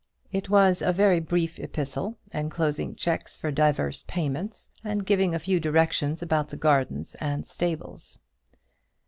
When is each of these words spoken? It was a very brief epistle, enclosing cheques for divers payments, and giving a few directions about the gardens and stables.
It 0.31 0.49
was 0.49 0.81
a 0.81 0.91
very 0.91 1.19
brief 1.19 1.59
epistle, 1.59 2.17
enclosing 2.33 2.95
cheques 2.95 3.37
for 3.37 3.51
divers 3.51 4.01
payments, 4.07 4.71
and 4.83 5.05
giving 5.05 5.35
a 5.35 5.37
few 5.37 5.59
directions 5.59 6.23
about 6.23 6.49
the 6.49 6.57
gardens 6.57 7.13
and 7.21 7.45
stables. 7.45 8.17